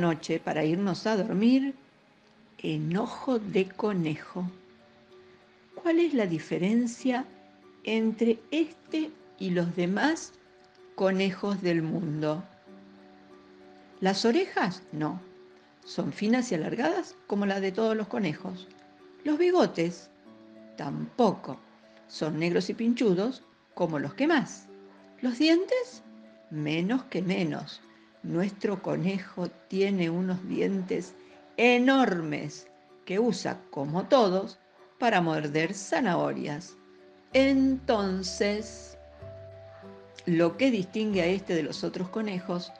[0.00, 1.74] Noche, para irnos a dormir,
[2.58, 4.50] enojo de conejo.
[5.74, 7.24] ¿Cuál es la diferencia
[7.84, 10.32] entre este y los demás
[10.94, 12.42] conejos del mundo?
[14.00, 15.20] Las orejas no,
[15.84, 18.68] son finas y alargadas como las de todos los conejos.
[19.24, 20.10] Los bigotes
[20.76, 21.58] tampoco,
[22.08, 23.42] son negros y pinchudos
[23.74, 24.66] como los que más.
[25.20, 26.02] Los dientes
[26.50, 27.80] menos que menos
[28.22, 31.14] nuestro conejo tiene unos dientes
[31.56, 32.68] enormes
[33.04, 34.58] que usa, como todos,
[34.98, 36.76] para morder zanahorias.
[37.32, 38.98] Entonces,
[40.26, 42.72] lo que distingue a este de los otros conejos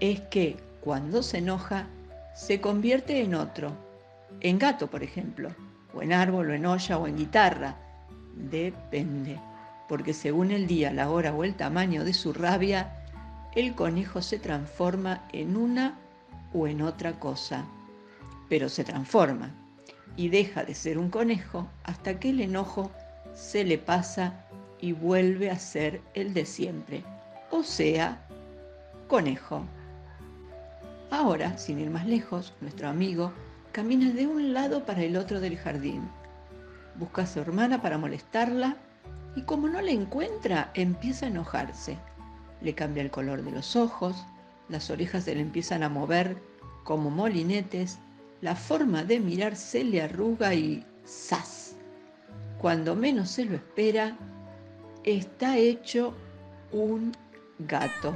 [0.00, 1.88] es que cuando se enoja,
[2.34, 3.72] se convierte en otro,
[4.40, 5.50] en gato, por ejemplo,
[5.94, 7.76] o en árbol, o en olla, o en guitarra.
[8.34, 9.40] Depende,
[9.88, 13.05] porque según el día, la hora o el tamaño de su rabia,
[13.56, 15.98] el conejo se transforma en una
[16.52, 17.64] o en otra cosa,
[18.50, 19.50] pero se transforma
[20.14, 22.90] y deja de ser un conejo hasta que el enojo
[23.32, 24.44] se le pasa
[24.78, 27.02] y vuelve a ser el de siempre,
[27.50, 28.26] o sea,
[29.08, 29.64] conejo.
[31.10, 33.32] Ahora, sin ir más lejos, nuestro amigo
[33.72, 36.06] camina de un lado para el otro del jardín.
[36.96, 38.76] Busca a su hermana para molestarla
[39.34, 41.96] y como no la encuentra, empieza a enojarse
[42.60, 44.24] le cambia el color de los ojos,
[44.68, 46.36] las orejas se le empiezan a mover
[46.84, 47.98] como molinetes,
[48.40, 51.76] la forma de mirar se le arruga y ¡zas!
[52.58, 54.16] Cuando menos se lo espera,
[55.04, 56.14] está hecho
[56.72, 57.12] un
[57.58, 58.14] gato.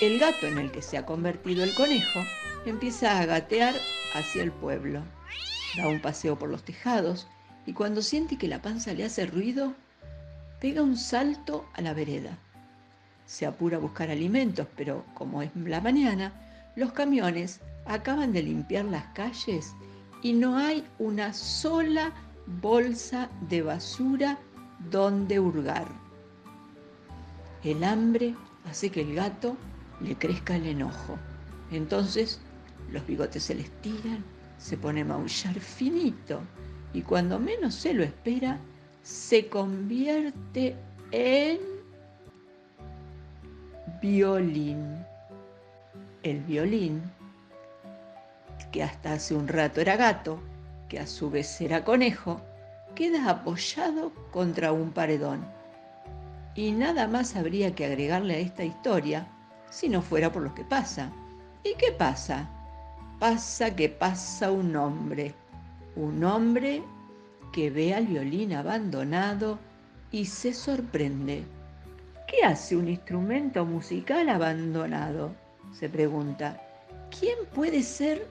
[0.00, 2.20] El gato en el que se ha convertido el conejo
[2.66, 3.74] empieza a gatear
[4.14, 5.02] hacia el pueblo.
[5.76, 7.28] Da un paseo por los tejados
[7.66, 9.74] y cuando siente que la panza le hace ruido,
[10.60, 12.38] pega un salto a la vereda
[13.32, 16.34] se apura a buscar alimentos, pero como es la mañana,
[16.76, 19.72] los camiones acaban de limpiar las calles
[20.20, 22.12] y no hay una sola
[22.60, 24.38] bolsa de basura
[24.90, 25.86] donde hurgar.
[27.64, 28.34] El hambre
[28.68, 29.56] hace que el gato
[30.02, 31.16] le crezca el enojo.
[31.70, 32.38] Entonces
[32.90, 34.22] los bigotes se le estiran,
[34.58, 36.42] se pone a maullar finito
[36.92, 38.58] y cuando menos se lo espera,
[39.02, 40.76] se convierte
[41.12, 41.71] en
[44.02, 45.06] violín.
[46.24, 47.02] El violín,
[48.72, 50.40] que hasta hace un rato era gato,
[50.88, 52.40] que a su vez era conejo,
[52.96, 55.46] queda apoyado contra un paredón.
[56.56, 59.28] Y nada más habría que agregarle a esta historia
[59.70, 61.12] si no fuera por lo que pasa.
[61.62, 62.50] ¿Y qué pasa?
[63.20, 65.32] Pasa que pasa un hombre,
[65.94, 66.82] un hombre
[67.52, 69.60] que ve al violín abandonado
[70.10, 71.44] y se sorprende.
[72.32, 75.34] ¿Qué hace un instrumento musical abandonado?
[75.78, 76.60] se pregunta.
[77.18, 78.26] ¿Quién puede ser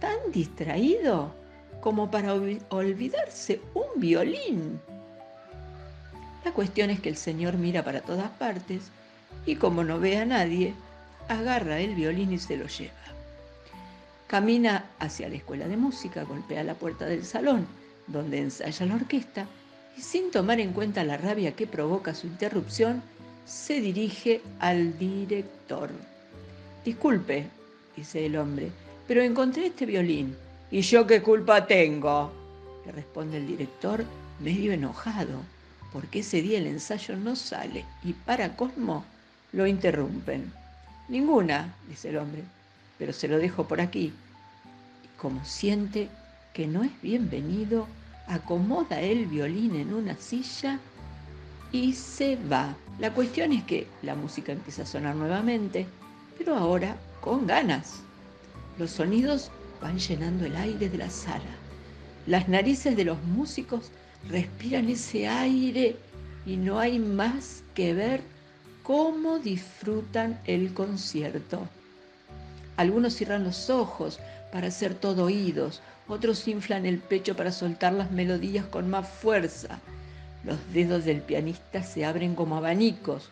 [0.00, 1.34] tan distraído
[1.82, 4.80] como para olvidarse un violín?
[6.46, 8.90] La cuestión es que el señor mira para todas partes
[9.44, 10.72] y como no ve a nadie,
[11.28, 12.94] agarra el violín y se lo lleva.
[14.28, 17.66] Camina hacia la escuela de música, golpea la puerta del salón
[18.06, 19.46] donde ensaya la orquesta
[19.96, 23.02] y sin tomar en cuenta la rabia que provoca su interrupción,
[23.46, 25.90] se dirige al director.
[26.84, 27.46] Disculpe,
[27.96, 28.70] dice el hombre,
[29.06, 30.36] pero encontré este violín.
[30.70, 32.32] ¿Y yo qué culpa tengo?
[32.84, 34.04] Le responde el director,
[34.40, 35.40] medio enojado,
[35.92, 39.04] porque ese día el ensayo no sale y para Cosmo
[39.52, 40.52] lo interrumpen.
[41.08, 42.42] Ninguna, dice el hombre,
[42.98, 44.12] pero se lo dejo por aquí.
[45.04, 46.08] Y como siente
[46.52, 47.86] que no es bienvenido,
[48.26, 50.80] acomoda el violín en una silla
[51.76, 52.74] y se va.
[52.98, 55.86] La cuestión es que la música empieza a sonar nuevamente,
[56.38, 58.02] pero ahora con ganas.
[58.78, 59.50] Los sonidos
[59.80, 61.54] van llenando el aire de la sala.
[62.26, 63.90] Las narices de los músicos
[64.28, 65.96] respiran ese aire
[66.46, 68.22] y no hay más que ver
[68.82, 71.68] cómo disfrutan el concierto.
[72.76, 74.18] Algunos cierran los ojos
[74.50, 79.78] para ser todo oídos, otros inflan el pecho para soltar las melodías con más fuerza.
[80.46, 83.30] Los dedos del pianista se abren como abanicos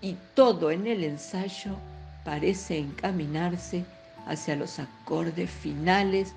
[0.00, 1.76] y todo en el ensayo
[2.24, 3.84] parece encaminarse
[4.26, 6.32] hacia los acordes finales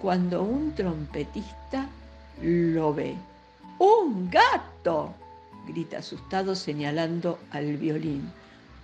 [0.00, 1.88] cuando un trompetista
[2.42, 3.14] lo ve.
[3.78, 5.14] ¡Un gato!
[5.68, 8.28] grita asustado señalando al violín.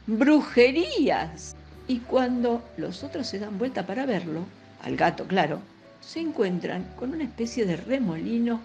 [0.06, 1.56] ¡Brujerías!
[1.88, 4.44] Y cuando los otros se dan vuelta para verlo,
[4.84, 5.58] al gato claro,
[6.00, 8.60] se encuentran con una especie de remolino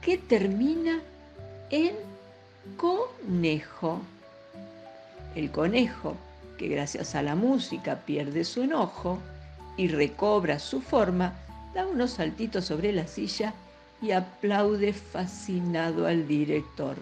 [0.00, 1.00] que termina
[1.70, 1.94] en
[2.76, 4.00] conejo.
[5.34, 6.16] El conejo,
[6.58, 9.18] que gracias a la música pierde su enojo
[9.76, 11.34] y recobra su forma,
[11.74, 13.52] da unos saltitos sobre la silla
[14.00, 16.96] y aplaude fascinado al director.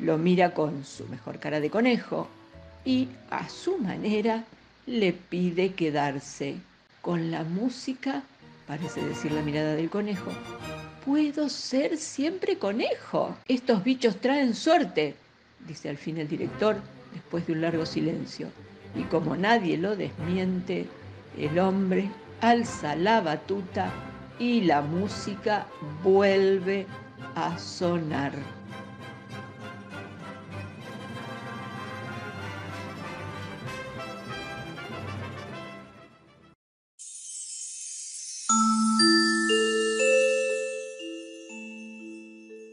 [0.00, 2.28] Lo mira con su mejor cara de conejo
[2.84, 4.44] y a su manera
[4.86, 6.56] le pide quedarse.
[7.00, 8.22] Con la música,
[8.66, 10.30] parece decir la mirada del conejo,
[11.08, 13.34] puedo ser siempre conejo.
[13.48, 15.14] Estos bichos traen suerte,
[15.66, 16.76] dice al fin el director
[17.14, 18.48] después de un largo silencio.
[18.94, 20.86] Y como nadie lo desmiente,
[21.38, 22.10] el hombre
[22.42, 23.90] alza la batuta
[24.38, 25.66] y la música
[26.04, 26.86] vuelve
[27.34, 28.57] a sonar.